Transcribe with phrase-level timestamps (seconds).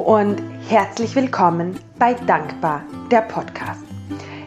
[0.00, 3.82] und herzlich willkommen bei Dankbar, der Podcast.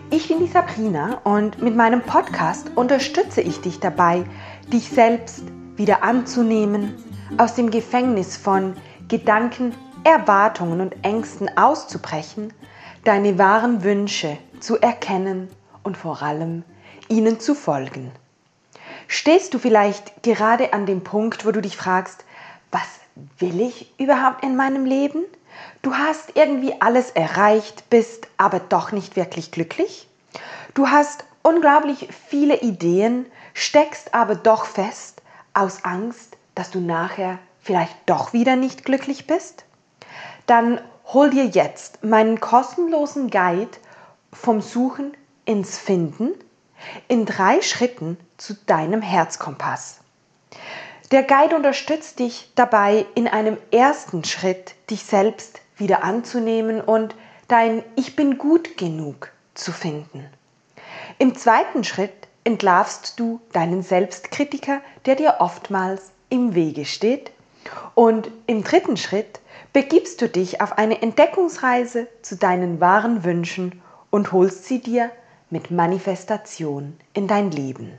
[0.10, 4.26] Ich bin die Sabrina und mit meinem Podcast unterstütze ich dich dabei,
[4.72, 5.44] dich selbst
[5.76, 6.96] wieder anzunehmen,
[7.38, 8.76] aus dem Gefängnis von
[9.08, 12.52] Gedanken, Erwartungen und Ängsten auszubrechen,
[13.04, 15.50] deine wahren Wünsche zu erkennen
[15.84, 16.64] und vor allem
[17.10, 18.12] ihnen zu folgen.
[19.08, 22.26] Stehst du vielleicht gerade an dem Punkt, wo du dich fragst,
[22.72, 23.00] was
[23.38, 25.24] will ich überhaupt in meinem Leben?
[25.84, 30.08] Du hast irgendwie alles erreicht, bist aber doch nicht wirklich glücklich.
[30.74, 35.22] Du hast unglaublich viele Ideen, steckst aber doch fest
[35.54, 39.66] aus Angst, dass du nachher vielleicht doch wieder nicht glücklich bist.
[40.46, 43.78] Dann hol dir jetzt meinen kostenlosen Guide
[44.32, 45.12] vom Suchen
[45.44, 46.32] ins Finden
[47.10, 50.00] in drei Schritten zu deinem Herzkompass.
[51.12, 57.16] Der Guide unterstützt dich dabei, in einem ersten Schritt dich selbst wieder anzunehmen und
[57.48, 60.26] dein Ich bin gut genug zu finden.
[61.20, 67.32] Im zweiten Schritt entlarvst du deinen Selbstkritiker, der dir oftmals im Wege steht.
[67.96, 69.40] Und im dritten Schritt
[69.72, 75.12] begibst du dich auf eine Entdeckungsreise zu deinen wahren Wünschen und holst sie dir
[75.50, 77.94] mit Manifestation in dein Leben.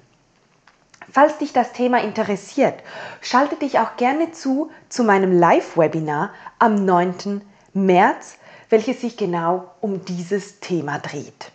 [1.11, 2.75] Falls dich das Thema interessiert,
[3.20, 7.42] schalte dich auch gerne zu zu meinem Live-Webinar am 9.
[7.75, 8.39] März,
[8.70, 11.53] welches sich genau um dieses Thema dreht.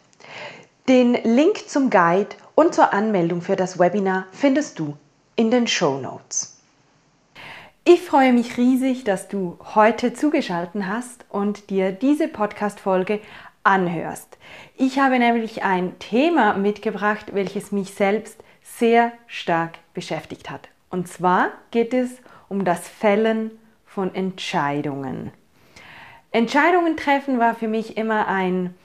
[0.87, 4.97] Den Link zum Guide und zur Anmeldung für das Webinar findest du
[5.35, 6.57] in den Show Notes.
[7.85, 13.19] Ich freue mich riesig, dass du heute zugeschaltet hast und dir diese Podcast-Folge
[13.63, 14.37] anhörst.
[14.77, 20.69] Ich habe nämlich ein Thema mitgebracht, welches mich selbst sehr stark beschäftigt hat.
[20.89, 22.11] Und zwar geht es
[22.47, 23.51] um das Fällen
[23.85, 25.31] von Entscheidungen.
[26.31, 28.75] Entscheidungen treffen war für mich immer ein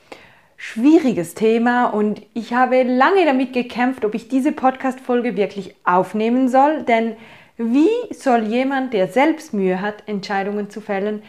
[0.57, 6.85] schwieriges Thema und ich habe lange damit gekämpft, ob ich diese Podcast-Folge wirklich aufnehmen soll,
[6.85, 7.17] denn
[7.57, 11.23] wie soll jemand, der selbst Mühe hat, Entscheidungen zu fällen,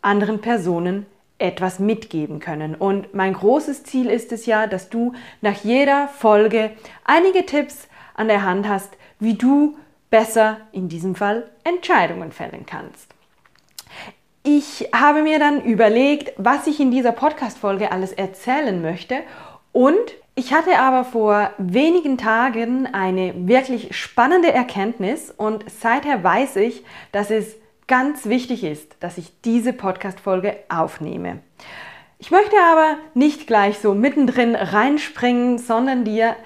[0.00, 1.06] anderen Personen
[1.38, 2.74] etwas mitgeben können.
[2.74, 6.70] Und mein großes Ziel ist es ja, dass du nach jeder Folge
[7.04, 9.76] einige Tipps an der Hand hast, wie du
[10.10, 13.14] besser in diesem Fall Entscheidungen fällen kannst.
[14.50, 19.16] Ich habe mir dann überlegt, was ich in dieser Podcast-Folge alles erzählen möchte
[19.72, 19.98] und
[20.36, 26.82] ich hatte aber vor wenigen Tagen eine wirklich spannende Erkenntnis und seither weiß ich,
[27.12, 27.56] dass es
[27.88, 31.40] ganz wichtig ist, dass ich diese Podcast-Folge aufnehme.
[32.18, 36.36] Ich möchte aber nicht gleich so mittendrin reinspringen, sondern dir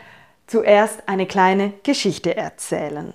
[0.48, 3.14] zuerst eine kleine Geschichte erzählen.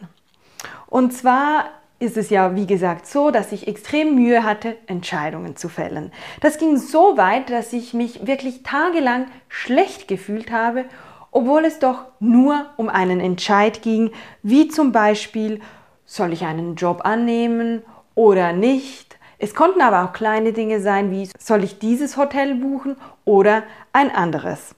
[0.86, 1.66] Und zwar
[2.00, 6.12] ist es ja, wie gesagt, so, dass ich extrem Mühe hatte, Entscheidungen zu fällen.
[6.42, 10.86] Das ging so weit, dass ich mich wirklich tagelang schlecht gefühlt habe,
[11.32, 14.12] obwohl es doch nur um einen Entscheid ging,
[14.44, 15.60] wie zum Beispiel,
[16.06, 17.82] soll ich einen Job annehmen
[18.16, 19.18] oder nicht?
[19.40, 23.64] Es konnten aber auch kleine Dinge sein, wie soll ich dieses Hotel buchen oder
[23.94, 24.74] ein anderes.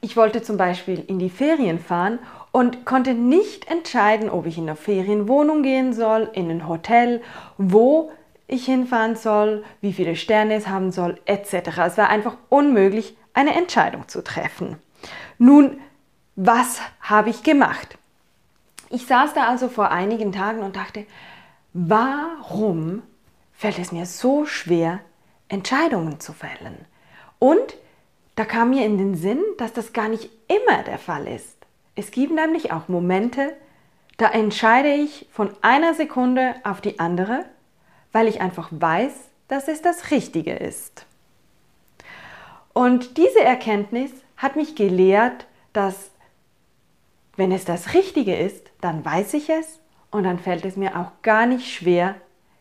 [0.00, 2.18] Ich wollte zum Beispiel in die Ferien fahren
[2.52, 7.22] und konnte nicht entscheiden, ob ich in eine Ferienwohnung gehen soll, in ein Hotel,
[7.58, 8.10] wo
[8.46, 11.78] ich hinfahren soll, wie viele Sterne es haben soll, etc.
[11.86, 14.76] Es war einfach unmöglich, eine Entscheidung zu treffen.
[15.38, 15.80] Nun,
[16.34, 17.96] was habe ich gemacht?
[18.88, 21.06] Ich saß da also vor einigen Tagen und dachte,
[21.72, 23.02] warum
[23.52, 24.98] fällt es mir so schwer,
[25.48, 26.86] Entscheidungen zu fällen?
[27.38, 27.76] Und
[28.34, 31.59] da kam mir in den Sinn, dass das gar nicht immer der Fall ist.
[31.94, 33.56] Es gibt nämlich auch Momente,
[34.16, 37.44] da entscheide ich von einer Sekunde auf die andere,
[38.12, 39.12] weil ich einfach weiß,
[39.48, 41.06] dass es das Richtige ist.
[42.72, 46.10] Und diese Erkenntnis hat mich gelehrt, dass
[47.36, 49.78] wenn es das Richtige ist, dann weiß ich es
[50.10, 52.16] und dann fällt es mir auch gar nicht schwer,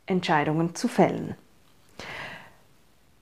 [0.06, 1.36] Entscheidungen zu fällen.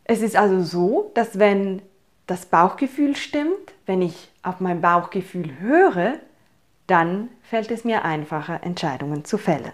[0.03, 1.81] Es ist also so, dass wenn
[2.27, 6.15] das Bauchgefühl stimmt, wenn ich auf mein Bauchgefühl höre,
[6.85, 9.71] dann fällt es mir einfacher, Entscheidungen zu fällen.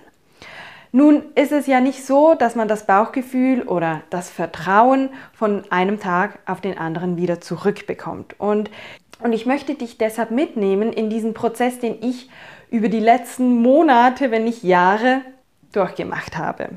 [0.92, 6.00] Nun ist es ja nicht so, dass man das Bauchgefühl oder das Vertrauen von einem
[6.00, 8.40] Tag auf den anderen wieder zurückbekommt.
[8.40, 8.70] Und,
[9.20, 12.30] und ich möchte dich deshalb mitnehmen in diesen Prozess, den ich
[12.70, 15.22] über die letzten Monate, wenn nicht Jahre,
[15.72, 16.70] durchgemacht habe.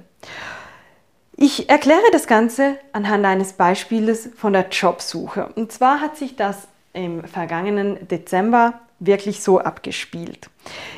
[1.38, 5.50] Ich erkläre das Ganze anhand eines Beispieles von der Jobsuche.
[5.54, 10.48] Und zwar hat sich das im vergangenen Dezember wirklich so abgespielt.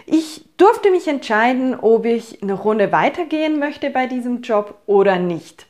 [0.07, 5.67] Ich durfte mich entscheiden, ob ich eine Runde weitergehen möchte bei diesem Job oder nicht.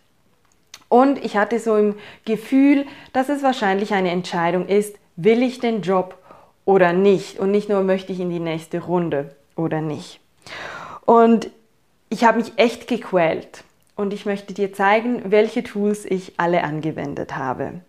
[0.90, 1.94] Und ich hatte so im
[2.26, 2.84] Gefühl,
[3.14, 6.18] dass es wahrscheinlich eine Entscheidung ist, will ich den Job
[6.66, 7.38] oder nicht?
[7.38, 10.20] Und nicht nur möchte ich in die nächste Runde oder nicht.
[11.06, 11.48] Und
[12.10, 13.64] ich habe mich echt gequält
[13.98, 17.80] und ich möchte dir zeigen, welche Tools ich alle angewendet habe.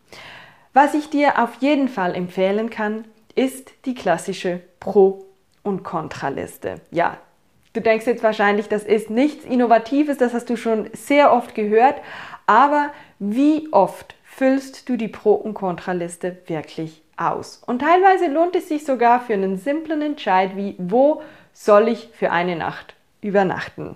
[0.73, 5.25] Was ich dir auf jeden Fall empfehlen kann, ist die klassische Pro-
[5.61, 6.81] und Kontraliste.
[6.89, 7.17] Ja,
[7.73, 12.01] du denkst jetzt wahrscheinlich, das ist nichts Innovatives, das hast du schon sehr oft gehört,
[12.47, 12.89] aber
[13.19, 17.61] wie oft füllst du die Pro- und Kontraliste wirklich aus?
[17.67, 21.21] Und teilweise lohnt es sich sogar für einen simplen Entscheid wie, wo
[21.53, 23.95] soll ich für eine Nacht übernachten?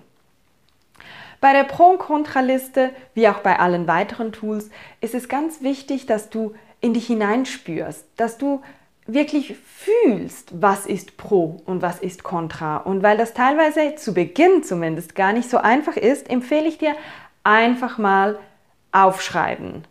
[1.44, 4.70] Bei der Pro- und Kontraliste, wie auch bei allen weiteren Tools,
[5.02, 8.62] ist es ganz wichtig, dass du in dich hineinspürst, dass du
[9.06, 12.78] wirklich fühlst, was ist Pro und was ist Contra.
[12.78, 16.94] Und weil das teilweise zu Beginn zumindest gar nicht so einfach ist, empfehle ich dir
[17.42, 18.38] einfach mal
[18.92, 19.84] aufschreiben.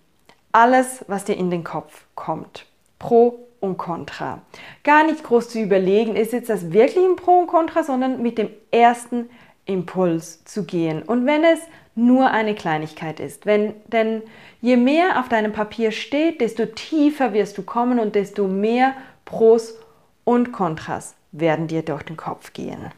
[0.54, 2.66] Alles, was dir in den Kopf kommt.
[2.98, 4.42] Pro und Contra.
[4.84, 8.40] Gar nicht groß zu überlegen, ist jetzt das wirklich ein Pro und Contra, sondern mit
[8.40, 9.30] dem ersten
[9.66, 11.04] Impuls zu gehen.
[11.04, 11.60] Und wenn es
[11.96, 14.22] nur eine Kleinigkeit ist, wenn, denn
[14.62, 18.94] je mehr auf deinem Papier steht, desto tiefer wirst du kommen und desto mehr
[19.26, 19.76] Pros
[20.24, 22.92] und Kontras werden dir durch den Kopf gehen.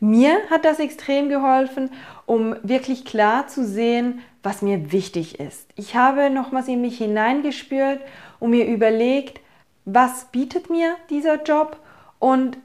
[0.00, 1.90] Mir hat das extrem geholfen,
[2.26, 5.68] um wirklich klar zu sehen, was mir wichtig ist.
[5.76, 8.00] Ich habe nochmals in mich hineingespürt
[8.40, 9.40] und mir überlegt,
[9.84, 11.76] was bietet mir dieser Job
[12.18, 12.58] und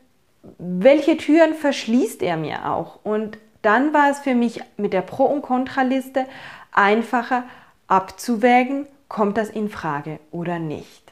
[0.58, 3.00] welche Türen verschließt er mir auch?
[3.04, 6.26] Und dann war es für mich mit der Pro- und Kontraliste
[6.72, 7.44] einfacher
[7.88, 11.12] abzuwägen, kommt das in Frage oder nicht.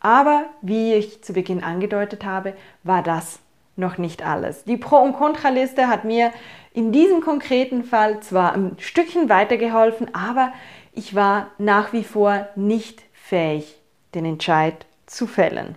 [0.00, 3.38] Aber wie ich zu Beginn angedeutet habe, war das
[3.76, 4.64] noch nicht alles.
[4.64, 6.32] Die Pro- und Kontraliste hat mir
[6.72, 10.52] in diesem konkreten Fall zwar ein Stückchen weitergeholfen, aber
[10.92, 13.76] ich war nach wie vor nicht fähig,
[14.14, 15.74] den Entscheid zu fällen.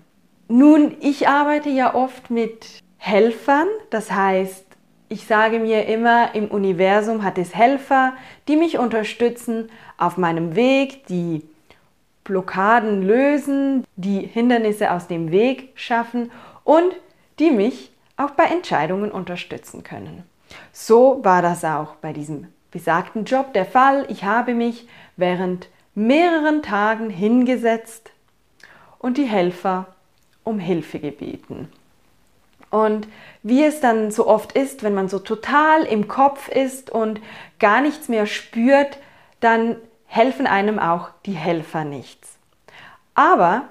[0.47, 3.67] Nun, ich arbeite ja oft mit Helfern.
[3.89, 4.65] Das heißt,
[5.09, 8.13] ich sage mir immer, im Universum hat es Helfer,
[8.47, 11.41] die mich unterstützen auf meinem Weg, die
[12.23, 16.31] Blockaden lösen, die Hindernisse aus dem Weg schaffen
[16.63, 16.95] und
[17.39, 20.23] die mich auch bei Entscheidungen unterstützen können.
[20.71, 24.05] So war das auch bei diesem besagten Job der Fall.
[24.07, 28.11] Ich habe mich während mehreren Tagen hingesetzt
[28.97, 29.87] und die Helfer
[30.45, 31.67] um Hilfe gebeten.
[32.73, 33.07] Und
[33.43, 37.21] wie es dann so oft ist, wenn man so total im Kopf ist und
[37.59, 38.97] gar nichts mehr spürt,
[39.41, 39.75] dann
[40.07, 42.39] helfen einem auch die Helfer nichts.
[43.13, 43.65] Aber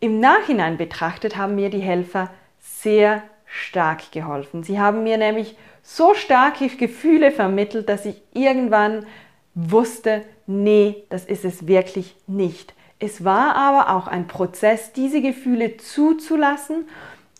[0.00, 4.62] im Nachhinein betrachtet haben mir die Helfer sehr stark geholfen.
[4.62, 9.04] Sie haben mir nämlich so starke Gefühle vermittelt, dass ich irgendwann
[9.54, 12.72] wusste, nee, das ist es wirklich nicht.
[12.98, 16.86] Es war aber auch ein Prozess, diese Gefühle zuzulassen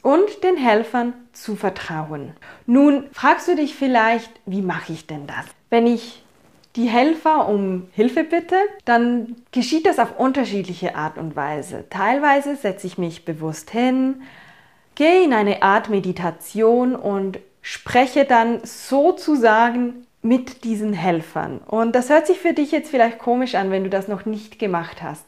[0.03, 2.33] und den Helfern zu vertrauen.
[2.67, 5.47] Nun fragst du dich vielleicht, wie mache ich denn das?
[5.71, 6.23] Wenn ich
[6.77, 11.85] die Helfer um Hilfe bitte, dann geschieht das auf unterschiedliche Art und Weise.
[11.91, 14.23] Teilweise setze ich mich bewusst hin,
[14.95, 21.59] gehe in eine Art Meditation und spreche dann sozusagen mit diesen Helfern.
[21.67, 24.59] Und das hört sich für dich jetzt vielleicht komisch an, wenn du das noch nicht
[24.59, 25.25] gemacht hast.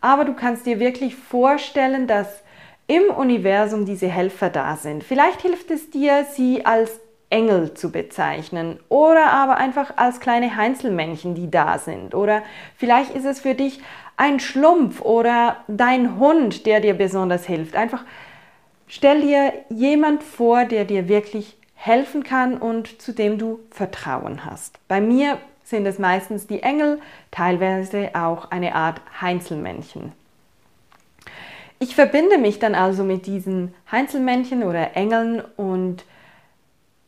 [0.00, 2.42] Aber du kannst dir wirklich vorstellen, dass
[2.86, 5.02] im Universum diese Helfer da sind.
[5.02, 11.34] Vielleicht hilft es dir, sie als Engel zu bezeichnen oder aber einfach als kleine Heinzelmännchen,
[11.34, 12.14] die da sind.
[12.14, 12.42] Oder
[12.76, 13.80] vielleicht ist es für dich
[14.16, 17.74] ein Schlumpf oder dein Hund, der dir besonders hilft.
[17.74, 18.04] Einfach
[18.86, 24.78] stell dir jemand vor, der dir wirklich helfen kann und zu dem du Vertrauen hast.
[24.86, 27.00] Bei mir sind es meistens die Engel,
[27.32, 30.12] teilweise auch eine Art Heinzelmännchen.
[31.88, 36.04] Ich verbinde mich dann also mit diesen Heinzelmännchen oder Engeln und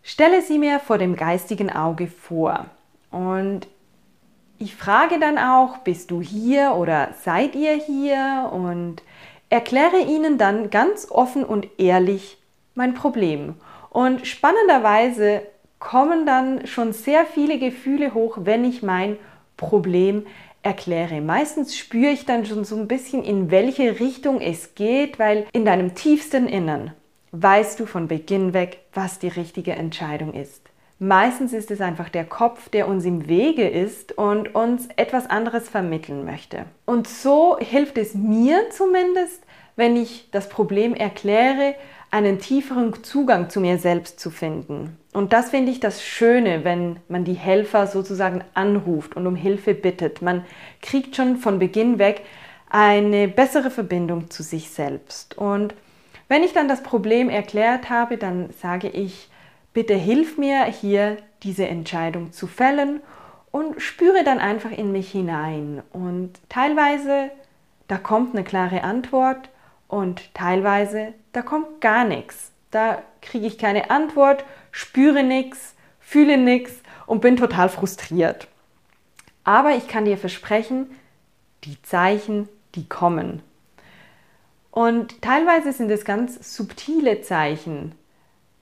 [0.04, 2.66] stelle sie mir vor dem geistigen Auge vor.
[3.10, 3.66] Und
[4.56, 8.50] ich frage dann auch, bist du hier oder seid ihr hier?
[8.52, 9.02] Und
[9.50, 12.38] erkläre ihnen dann ganz offen und ehrlich
[12.76, 13.56] mein Problem.
[13.90, 15.42] Und spannenderweise
[15.80, 19.16] kommen dann schon sehr viele Gefühle hoch, wenn ich mein
[19.56, 20.38] Problem erkläre.
[21.20, 25.64] Meistens spüre ich dann schon so ein bisschen, in welche Richtung es geht, weil in
[25.64, 26.92] deinem tiefsten Innern
[27.32, 30.62] weißt du von Beginn weg, was die richtige Entscheidung ist.
[31.00, 35.68] Meistens ist es einfach der Kopf, der uns im Wege ist und uns etwas anderes
[35.68, 36.64] vermitteln möchte.
[36.86, 39.44] Und so hilft es mir zumindest,
[39.76, 41.76] wenn ich das Problem erkläre,
[42.10, 44.97] einen tieferen Zugang zu mir selbst zu finden.
[45.12, 49.74] Und das finde ich das Schöne, wenn man die Helfer sozusagen anruft und um Hilfe
[49.74, 50.22] bittet.
[50.22, 50.44] Man
[50.82, 52.22] kriegt schon von Beginn weg
[52.68, 55.38] eine bessere Verbindung zu sich selbst.
[55.38, 55.74] Und
[56.28, 59.30] wenn ich dann das Problem erklärt habe, dann sage ich,
[59.72, 63.00] bitte hilf mir hier diese Entscheidung zu fällen
[63.50, 65.82] und spüre dann einfach in mich hinein.
[65.92, 67.30] Und teilweise,
[67.86, 69.48] da kommt eine klare Antwort
[69.86, 72.52] und teilweise, da kommt gar nichts.
[72.70, 74.44] Da kriege ich keine Antwort,
[74.78, 76.72] spüre nichts, fühle nichts
[77.04, 78.46] und bin total frustriert.
[79.42, 80.86] Aber ich kann dir versprechen,
[81.64, 83.42] die Zeichen, die kommen.
[84.70, 87.92] Und teilweise sind es ganz subtile Zeichen.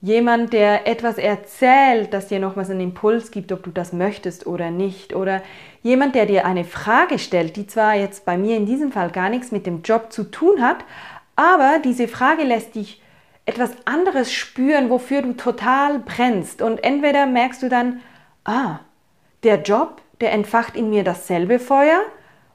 [0.00, 4.70] Jemand, der etwas erzählt, das dir nochmals einen Impuls gibt, ob du das möchtest oder
[4.70, 5.14] nicht.
[5.14, 5.42] Oder
[5.82, 9.28] jemand, der dir eine Frage stellt, die zwar jetzt bei mir in diesem Fall gar
[9.28, 10.78] nichts mit dem Job zu tun hat,
[11.34, 13.02] aber diese Frage lässt dich
[13.46, 16.60] etwas anderes spüren, wofür du total brennst.
[16.60, 18.00] Und entweder merkst du dann,
[18.44, 18.80] ah,
[19.44, 22.00] der Job, der entfacht in mir dasselbe Feuer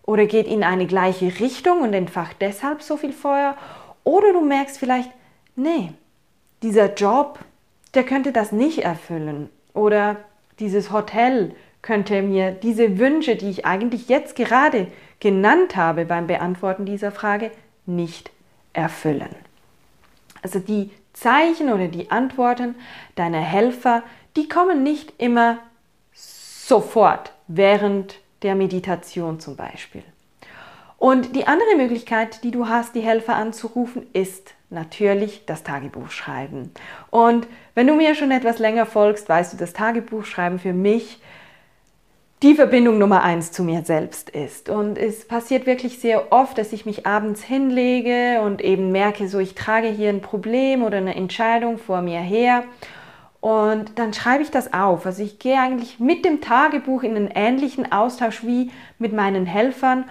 [0.03, 3.55] oder geht in eine gleiche Richtung und entfacht deshalb so viel Feuer.
[4.03, 5.09] Oder du merkst vielleicht,
[5.55, 5.93] nee,
[6.61, 7.39] dieser Job,
[7.93, 9.49] der könnte das nicht erfüllen.
[9.73, 10.17] Oder
[10.59, 14.87] dieses Hotel könnte mir diese Wünsche, die ich eigentlich jetzt gerade
[15.19, 17.51] genannt habe beim Beantworten dieser Frage,
[17.85, 18.31] nicht
[18.73, 19.35] erfüllen.
[20.41, 22.75] Also die Zeichen oder die Antworten
[23.15, 24.03] deiner Helfer,
[24.35, 25.59] die kommen nicht immer
[26.13, 30.03] sofort während der Meditation zum Beispiel.
[30.97, 36.71] Und die andere Möglichkeit, die du hast, die Helfer anzurufen, ist natürlich das Tagebuch schreiben.
[37.09, 41.19] Und wenn du mir schon etwas länger folgst, weißt du, das Tagebuch schreiben für mich
[42.43, 44.67] die Verbindung Nummer eins zu mir selbst ist.
[44.69, 49.37] Und es passiert wirklich sehr oft, dass ich mich abends hinlege und eben merke, so
[49.37, 52.63] ich trage hier ein Problem oder eine Entscheidung vor mir her.
[53.41, 55.05] Und dann schreibe ich das auf.
[55.05, 60.05] Also ich gehe eigentlich mit dem Tagebuch in einen ähnlichen Austausch wie mit meinen Helfern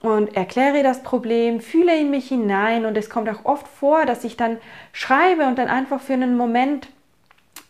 [0.00, 4.22] und erkläre das Problem, fühle in mich hinein und es kommt auch oft vor, dass
[4.22, 4.58] ich dann
[4.92, 6.88] schreibe und dann einfach für einen Moment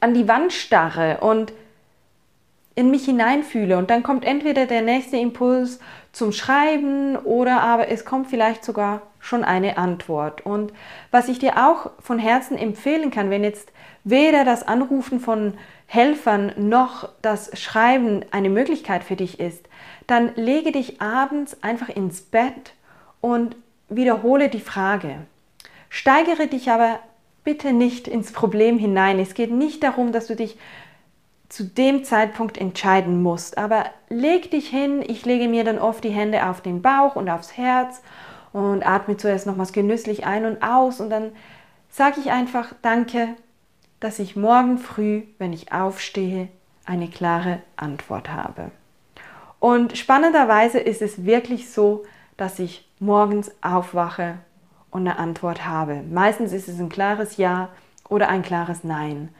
[0.01, 1.53] an die Wand starre und
[2.75, 3.79] in mich hineinfühle.
[3.79, 5.79] Und dann kommt entweder der nächste Impuls
[6.13, 10.45] zum Schreiben oder aber es kommt vielleicht sogar schon eine Antwort.
[10.45, 10.73] Und
[11.11, 13.73] was ich dir auch von Herzen empfehlen kann, wenn jetzt
[14.05, 15.55] weder das Anrufen von
[15.87, 19.69] Helfern noch das Schreiben eine Möglichkeit für dich ist,
[20.07, 22.75] dann lege dich abends einfach ins Bett
[23.21, 23.57] und
[23.89, 25.17] wiederhole die Frage.
[25.89, 26.99] Steigere dich aber
[27.45, 29.19] bitte nicht ins Problem hinein.
[29.19, 30.59] Es geht nicht darum, dass du dich
[31.49, 33.59] zu dem Zeitpunkt entscheiden musst.
[33.59, 37.29] Aber leg dich hin, ich lege mir dann oft die Hände auf den Bauch und
[37.29, 38.03] aufs Herz
[38.53, 41.33] und atme zuerst nochmals genüsslich ein und aus und dann
[41.91, 43.29] sage ich einfach Danke,
[44.01, 46.49] dass ich morgen früh, wenn ich aufstehe,
[46.85, 48.71] eine klare Antwort habe.
[49.61, 52.05] Und spannenderweise ist es wirklich so,
[52.37, 54.39] dass ich morgens aufwache
[54.91, 56.03] und eine Antwort habe.
[56.11, 57.71] Meistens ist es ein klares Ja
[58.09, 59.31] oder ein klares Nein.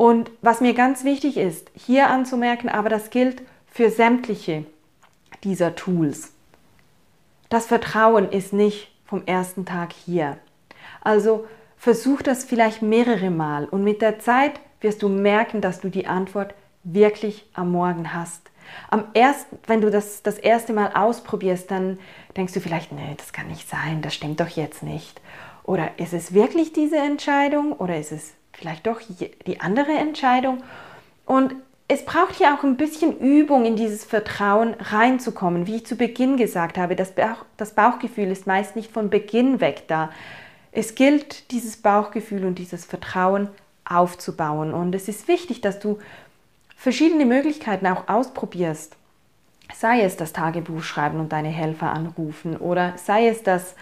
[0.00, 4.64] Und was mir ganz wichtig ist, hier anzumerken, aber das gilt für sämtliche
[5.44, 6.32] dieser Tools.
[7.50, 10.38] Das Vertrauen ist nicht vom ersten Tag hier.
[11.02, 15.90] Also versuch das vielleicht mehrere Mal und mit der Zeit wirst du merken, dass du
[15.90, 18.40] die Antwort wirklich am Morgen hast.
[18.88, 21.98] Am ersten, wenn du das das erste Mal ausprobierst, dann
[22.38, 25.20] denkst du vielleicht, nee, das kann nicht sein, das stimmt doch jetzt nicht.
[25.62, 29.00] Oder ist es wirklich diese Entscheidung oder ist es vielleicht doch
[29.46, 30.62] die andere Entscheidung.
[31.24, 31.54] Und
[31.88, 35.66] es braucht hier auch ein bisschen Übung, in dieses Vertrauen reinzukommen.
[35.66, 39.60] Wie ich zu Beginn gesagt habe, das, Bauch, das Bauchgefühl ist meist nicht von Beginn
[39.60, 40.10] weg da.
[40.70, 43.48] Es gilt, dieses Bauchgefühl und dieses Vertrauen
[43.84, 44.72] aufzubauen.
[44.72, 45.98] Und es ist wichtig, dass du
[46.76, 48.96] verschiedene Möglichkeiten auch ausprobierst.
[49.74, 53.74] Sei es das Tagebuch schreiben und deine Helfer anrufen oder sei es das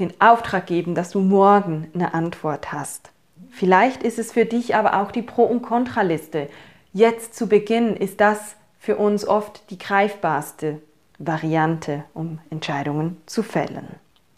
[0.00, 3.13] den Auftrag geben, dass du morgen eine Antwort hast.
[3.54, 6.48] Vielleicht ist es für dich aber auch die Pro- und Kontraliste.
[6.92, 10.80] Jetzt zu Beginn ist das für uns oft die greifbarste
[11.20, 13.86] Variante, um Entscheidungen zu fällen.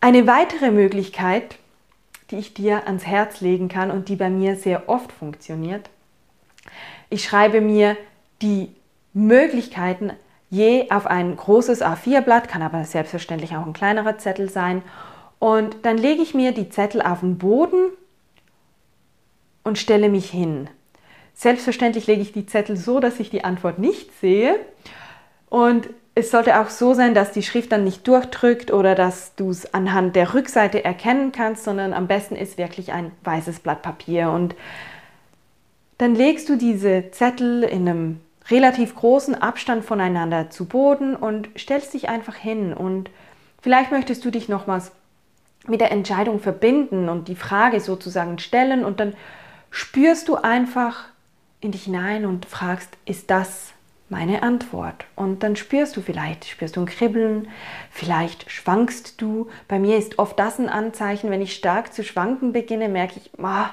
[0.02, 1.56] Eine weitere Möglichkeit,
[2.30, 5.88] die ich dir ans Herz legen kann und die bei mir sehr oft funktioniert,
[7.08, 7.96] ich schreibe mir
[8.42, 8.68] die
[9.14, 10.12] Möglichkeiten
[10.50, 14.82] je auf ein großes A4-Blatt, kann aber selbstverständlich auch ein kleinerer Zettel sein.
[15.38, 17.92] Und dann lege ich mir die Zettel auf den Boden
[19.66, 20.68] und stelle mich hin.
[21.35, 24.58] Selbstverständlich lege ich die Zettel so, dass ich die Antwort nicht sehe
[25.50, 29.50] und es sollte auch so sein, dass die Schrift dann nicht durchdrückt oder dass du
[29.50, 34.30] es anhand der Rückseite erkennen kannst, sondern am besten ist wirklich ein weißes Blatt Papier.
[34.30, 34.54] Und
[35.99, 41.92] dann legst du diese Zettel in einem relativ großen Abstand voneinander zu Boden und stellst
[41.92, 42.73] dich einfach hin.
[42.73, 43.11] Und
[43.61, 44.92] vielleicht möchtest du dich nochmals
[45.66, 49.12] mit der Entscheidung verbinden und die Frage sozusagen stellen und dann
[49.76, 51.04] spürst du einfach
[51.61, 53.75] in dich hinein und fragst, ist das
[54.09, 55.04] meine Antwort.
[55.16, 57.49] Und dann spürst du vielleicht, spürst du ein Kribbeln,
[57.90, 59.49] vielleicht schwankst du.
[59.68, 63.30] Bei mir ist oft das ein Anzeichen, wenn ich stark zu schwanken beginne, merke ich,
[63.37, 63.66] oh,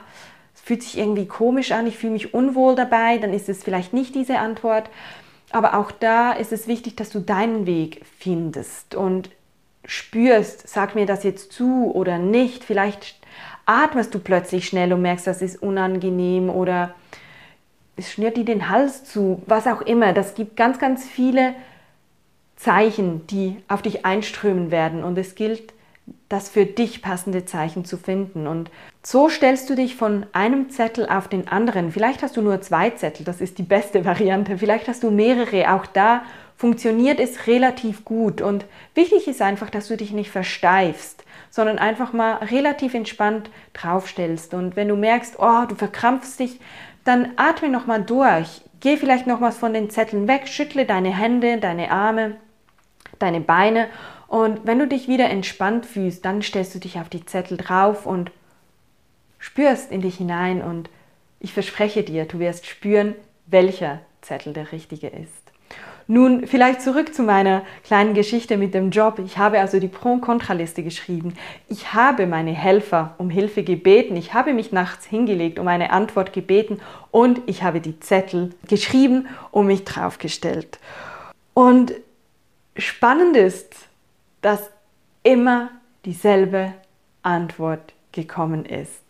[0.54, 3.94] es fühlt sich irgendwie komisch an, ich fühle mich unwohl dabei, dann ist es vielleicht
[3.94, 4.90] nicht diese Antwort.
[5.52, 9.30] Aber auch da ist es wichtig, dass du deinen Weg findest und
[9.86, 12.66] spürst, sag mir das jetzt zu oder nicht.
[12.66, 13.23] Vielleicht
[13.66, 16.94] atmest du plötzlich schnell und merkst, das ist unangenehm oder
[17.96, 20.14] es schnürt dir den Hals zu, was auch immer.
[20.14, 21.54] Das gibt ganz, ganz viele
[22.56, 25.04] Zeichen, die auf dich einströmen werden.
[25.04, 25.74] Und es gilt,
[26.28, 28.48] das für dich passende Zeichen zu finden.
[28.48, 28.72] Und
[29.04, 31.92] so stellst du dich von einem Zettel auf den anderen.
[31.92, 34.58] Vielleicht hast du nur zwei Zettel, das ist die beste Variante.
[34.58, 35.74] Vielleicht hast du mehrere.
[35.74, 36.24] Auch da
[36.58, 38.42] funktioniert es relativ gut.
[38.42, 38.66] Und
[38.96, 41.23] wichtig ist einfach, dass du dich nicht versteifst,
[41.54, 44.56] sondern einfach mal relativ entspannt draufstellst.
[44.56, 46.60] Und wenn du merkst, oh, du verkrampfst dich,
[47.04, 48.62] dann atme nochmal durch.
[48.80, 52.38] Geh vielleicht nochmals von den Zetteln weg, schüttle deine Hände, deine Arme,
[53.20, 53.88] deine Beine
[54.34, 58.08] und wenn du dich wieder entspannt fühlst, dann stellst du dich auf die Zettel drauf
[58.08, 58.32] und
[59.38, 60.90] spürst in dich hinein und
[61.40, 63.14] ich verspreche dir, du wirst spüren,
[63.46, 65.43] welcher Zettel der richtige ist.
[66.08, 69.20] Nun, vielleicht zurück zu meiner kleinen Geschichte mit dem Job.
[69.24, 71.34] Ich habe also die Pro- und Kontraliste geschrieben.
[71.70, 74.16] Ich habe meine Helfer um Hilfe gebeten.
[74.18, 76.82] Ich habe mich nachts hingelegt, um eine Antwort gebeten
[77.12, 80.80] und ich habe die Zettel geschrieben und mich draufgestellt.
[81.54, 81.94] Und
[82.76, 83.74] spannend ist,
[84.42, 84.70] dass
[85.24, 85.70] immer
[86.06, 86.74] dieselbe
[87.22, 89.02] Antwort gekommen ist.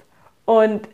[0.45, 0.87] Und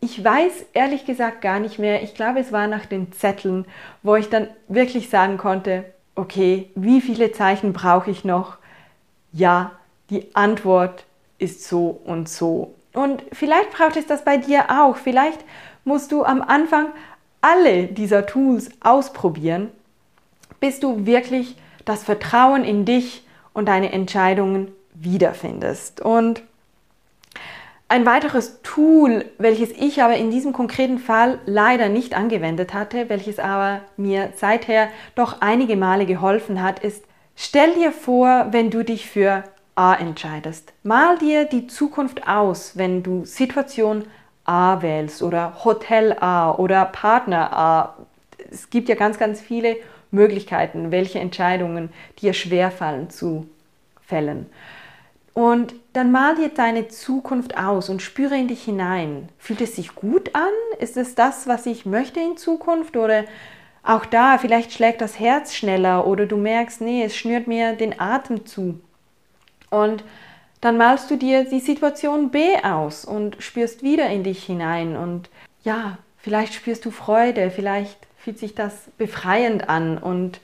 [0.00, 2.02] ich weiß ehrlich gesagt gar nicht mehr.
[2.02, 3.64] Ich glaube, es war nach den Zetteln,
[4.02, 8.58] wo ich dann wirklich sagen konnte, okay, wie viele Zeichen brauche ich noch?
[9.32, 9.72] Ja,
[10.10, 11.04] die Antwort
[11.38, 12.74] ist so und so.
[12.92, 14.96] Und vielleicht braucht es das bei dir auch.
[14.96, 15.44] Vielleicht
[15.84, 16.86] musst du am Anfang
[17.40, 19.70] alle dieser Tools ausprobieren,
[20.60, 26.00] bis du wirklich das Vertrauen in dich und deine Entscheidungen wiederfindest.
[26.00, 26.42] Und
[27.88, 33.38] ein weiteres Tool, welches ich aber in diesem konkreten Fall leider nicht angewendet hatte, welches
[33.38, 37.04] aber mir seither doch einige Male geholfen hat, ist,
[37.36, 39.44] stell dir vor, wenn du dich für
[39.76, 40.72] A entscheidest.
[40.82, 44.04] Mal dir die Zukunft aus, wenn du Situation
[44.44, 47.96] A wählst oder Hotel A oder Partner A.
[48.50, 49.76] Es gibt ja ganz, ganz viele
[50.10, 53.46] Möglichkeiten, welche Entscheidungen dir schwerfallen zu
[54.00, 54.46] fällen.
[55.34, 59.30] Und dann mal dir deine Zukunft aus und spüre in dich hinein.
[59.38, 60.52] Fühlt es sich gut an?
[60.78, 62.96] Ist es das, was ich möchte in Zukunft?
[62.96, 63.24] Oder
[63.82, 67.98] auch da, vielleicht schlägt das Herz schneller oder du merkst, nee, es schnürt mir den
[67.98, 68.78] Atem zu.
[69.70, 70.04] Und
[70.60, 74.96] dann malst du dir die Situation B aus und spürst wieder in dich hinein.
[74.96, 75.30] Und
[75.62, 80.40] ja, vielleicht spürst du Freude, vielleicht fühlt sich das befreiend an und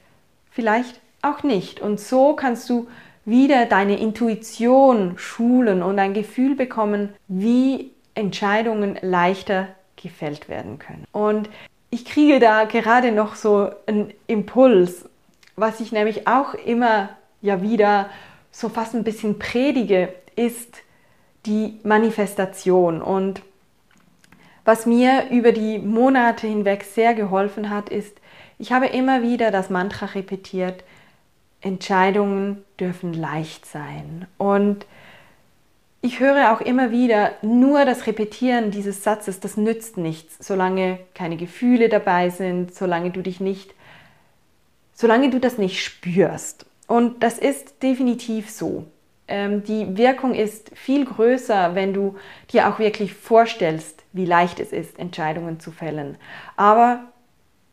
[0.50, 1.80] vielleicht auch nicht.
[1.80, 2.88] Und so kannst du
[3.24, 11.04] wieder deine Intuition schulen und ein Gefühl bekommen, wie Entscheidungen leichter gefällt werden können.
[11.12, 11.48] Und
[11.90, 15.08] ich kriege da gerade noch so einen Impuls,
[15.56, 18.08] was ich nämlich auch immer ja wieder
[18.50, 20.82] so fast ein bisschen predige, ist
[21.46, 23.02] die Manifestation.
[23.02, 23.42] Und
[24.64, 28.16] was mir über die Monate hinweg sehr geholfen hat, ist,
[28.58, 30.84] ich habe immer wieder das Mantra repetiert,
[31.62, 34.26] Entscheidungen dürfen leicht sein.
[34.36, 34.84] Und
[36.00, 41.36] ich höre auch immer wieder, nur das Repetieren dieses Satzes, das nützt nichts, solange keine
[41.36, 43.72] Gefühle dabei sind, solange du dich nicht,
[44.92, 46.66] solange du das nicht spürst.
[46.88, 48.84] Und das ist definitiv so.
[49.28, 52.16] Ähm, die Wirkung ist viel größer, wenn du
[52.52, 56.18] dir auch wirklich vorstellst, wie leicht es ist, Entscheidungen zu fällen.
[56.56, 57.04] Aber,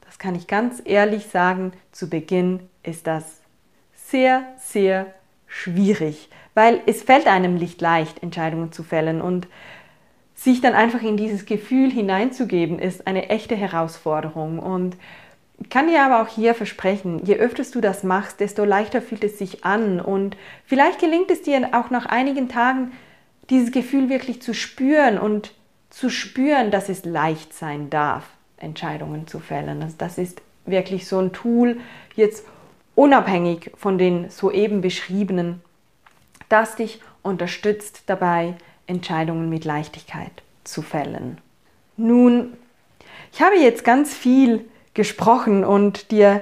[0.05, 3.38] das kann ich ganz ehrlich sagen, zu Beginn ist das
[4.09, 5.07] sehr, sehr
[5.47, 9.47] schwierig, weil es fällt einem nicht leicht, Entscheidungen zu fällen und
[10.35, 14.59] sich dann einfach in dieses Gefühl hineinzugeben, ist eine echte Herausforderung.
[14.59, 14.95] Und
[15.61, 19.23] ich kann dir aber auch hier versprechen, je öfter du das machst, desto leichter fühlt
[19.25, 19.99] es sich an.
[19.99, 22.93] Und vielleicht gelingt es dir auch nach einigen Tagen,
[23.49, 25.53] dieses Gefühl wirklich zu spüren und
[25.89, 28.23] zu spüren, dass es leicht sein darf,
[28.57, 29.81] Entscheidungen zu fällen.
[29.83, 31.79] Also das ist wirklich so ein Tool,
[32.15, 32.45] jetzt
[32.95, 35.61] unabhängig von den soeben beschriebenen,
[36.49, 38.55] das dich unterstützt dabei,
[38.87, 40.31] Entscheidungen mit Leichtigkeit
[40.63, 41.37] zu fällen.
[41.97, 42.53] Nun,
[43.31, 46.41] ich habe jetzt ganz viel gesprochen und dir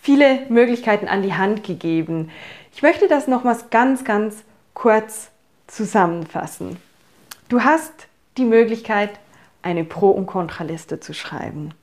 [0.00, 2.30] viele Möglichkeiten an die Hand gegeben.
[2.74, 4.42] Ich möchte das nochmals ganz, ganz
[4.74, 5.30] kurz
[5.66, 6.78] zusammenfassen.
[7.48, 7.92] Du hast
[8.36, 9.10] die Möglichkeit,
[9.60, 11.74] eine Pro- und Kontraliste zu schreiben.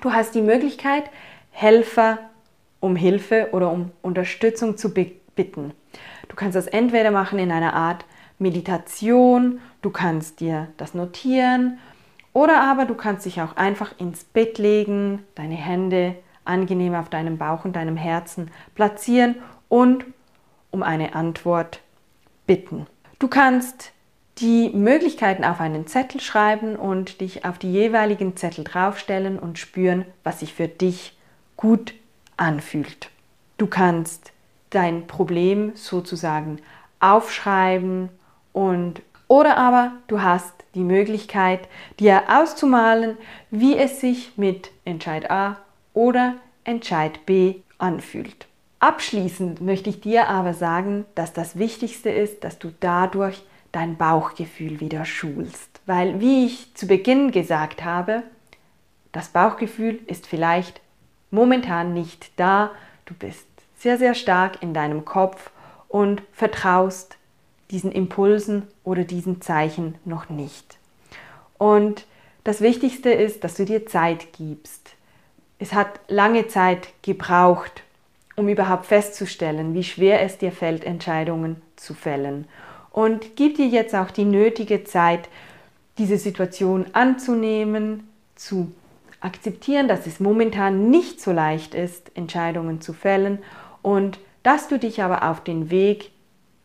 [0.00, 1.04] Du hast die Möglichkeit,
[1.50, 2.18] Helfer
[2.84, 5.72] um Hilfe oder um Unterstützung zu bitten.
[6.28, 8.04] Du kannst das entweder machen in einer Art
[8.38, 11.78] Meditation, du kannst dir das notieren
[12.34, 17.38] oder aber du kannst dich auch einfach ins Bett legen, deine Hände angenehm auf deinem
[17.38, 19.36] Bauch und deinem Herzen platzieren
[19.70, 20.04] und
[20.70, 21.80] um eine Antwort
[22.46, 22.86] bitten.
[23.18, 23.92] Du kannst
[24.38, 30.04] die Möglichkeiten auf einen Zettel schreiben und dich auf die jeweiligen Zettel draufstellen und spüren,
[30.22, 31.16] was sich für dich
[31.56, 31.94] gut
[32.36, 33.10] anfühlt.
[33.58, 34.32] Du kannst
[34.70, 36.60] dein Problem sozusagen
[37.00, 38.08] aufschreiben
[38.52, 41.68] und oder aber du hast die Möglichkeit,
[41.98, 43.16] dir auszumalen,
[43.50, 45.58] wie es sich mit Entscheid A
[45.92, 48.46] oder Entscheid B anfühlt.
[48.80, 53.42] Abschließend möchte ich dir aber sagen, dass das Wichtigste ist, dass du dadurch
[53.72, 55.80] dein Bauchgefühl wieder schulst.
[55.86, 58.22] Weil, wie ich zu Beginn gesagt habe,
[59.12, 60.80] das Bauchgefühl ist vielleicht
[61.30, 62.70] momentan nicht da.
[63.04, 65.50] Du bist sehr, sehr stark in deinem Kopf
[65.88, 67.16] und vertraust
[67.70, 70.78] diesen Impulsen oder diesen Zeichen noch nicht.
[71.58, 72.06] Und
[72.44, 74.90] das Wichtigste ist, dass du dir Zeit gibst.
[75.58, 77.82] Es hat lange Zeit gebraucht,
[78.36, 82.46] um überhaupt festzustellen, wie schwer es dir fällt, Entscheidungen zu fällen.
[82.90, 85.28] Und gib dir jetzt auch die nötige Zeit,
[85.98, 88.72] diese Situation anzunehmen, zu
[89.24, 93.38] akzeptieren, dass es momentan nicht so leicht ist, Entscheidungen zu fällen
[93.82, 96.10] und dass du dich aber auf den Weg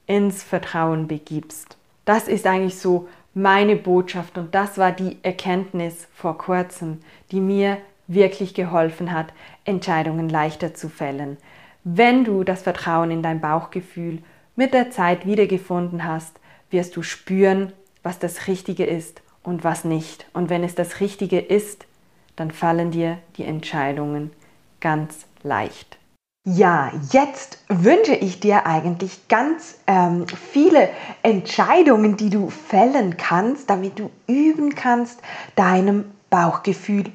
[0.06, 1.78] ins Vertrauen begibst.
[2.04, 7.00] Das ist eigentlich so meine Botschaft und das war die Erkenntnis vor kurzem,
[7.32, 9.28] die mir wirklich geholfen hat,
[9.66, 11.38] Entscheidungen leichter zu fällen.
[11.84, 14.20] Wenn du das Vertrauen in dein Bauchgefühl
[14.56, 16.40] mit der Zeit wiedergefunden hast,
[16.72, 17.72] wirst du spüren,
[18.04, 20.26] was das Richtige ist und was nicht.
[20.34, 21.86] Und wenn es das Richtige ist,
[22.40, 24.32] dann fallen dir die Entscheidungen
[24.80, 25.98] ganz leicht.
[26.46, 30.90] Ja, jetzt wünsche ich dir eigentlich ganz ähm, viele
[31.22, 35.20] Entscheidungen, die du fällen kannst, damit du üben kannst,
[35.56, 37.06] deinem Bauchgefühl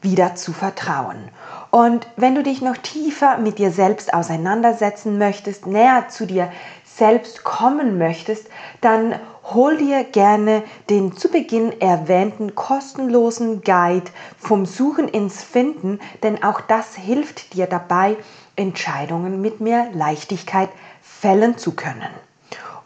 [0.00, 1.28] wieder zu vertrauen.
[1.70, 6.50] Und wenn du dich noch tiefer mit dir selbst auseinandersetzen möchtest, näher zu dir
[6.84, 8.48] selbst kommen möchtest,
[8.80, 9.14] dann
[9.54, 16.60] hol dir gerne den zu Beginn erwähnten kostenlosen Guide vom Suchen ins Finden, denn auch
[16.60, 18.16] das hilft dir dabei,
[18.56, 20.70] Entscheidungen mit mehr Leichtigkeit
[21.02, 22.10] fällen zu können.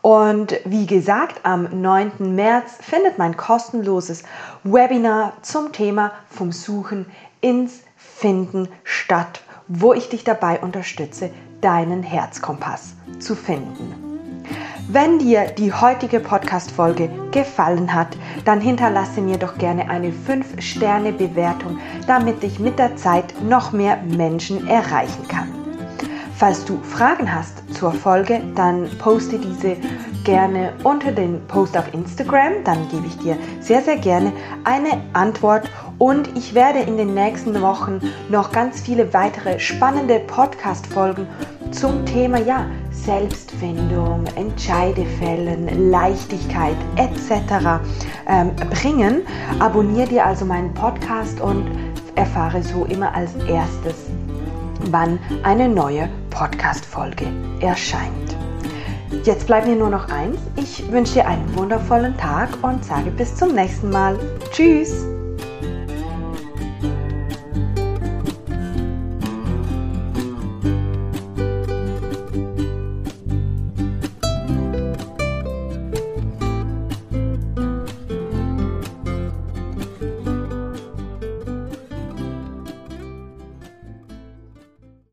[0.03, 2.35] Und wie gesagt, am 9.
[2.35, 4.23] März findet mein kostenloses
[4.63, 7.07] Webinar zum Thema vom Suchen
[7.41, 11.31] ins Finden statt, wo ich dich dabei unterstütze,
[11.63, 14.04] deinen Herzkompass zu finden.
[14.89, 22.45] Wenn dir die heutige Podcast-Folge gefallen hat, dann hinterlasse mir doch gerne eine 5-Sterne-Bewertung, damit
[22.45, 25.49] ich mit der Zeit noch mehr Menschen erreichen kann.
[26.37, 29.77] Falls du Fragen hast zur Folge, dann poste diese
[30.25, 32.53] gerne unter den Post auf Instagram.
[32.65, 34.33] Dann gebe ich dir sehr, sehr gerne
[34.65, 35.71] eine Antwort.
[35.99, 41.27] Und ich werde in den nächsten Wochen noch ganz viele weitere spannende Podcast-Folgen
[41.75, 47.83] zum Thema ja, Selbstfindung, Entscheidefällen, Leichtigkeit etc.
[48.27, 49.23] Ähm, bringen.
[49.59, 51.67] Abonniere dir also meinen Podcast und
[52.15, 54.07] erfahre so immer als erstes,
[54.91, 57.27] wann eine neue Podcast-Folge
[57.61, 58.37] erscheint.
[59.25, 60.39] Jetzt bleibt mir nur noch eins.
[60.57, 64.19] Ich wünsche dir einen wundervollen Tag und sage bis zum nächsten Mal.
[64.51, 65.14] Tschüss!